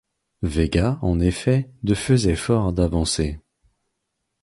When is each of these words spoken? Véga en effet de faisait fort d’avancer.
Véga 0.41 0.97
en 1.03 1.19
effet 1.19 1.69
de 1.83 1.93
faisait 1.93 2.35
fort 2.35 2.73
d’avancer. 2.73 3.39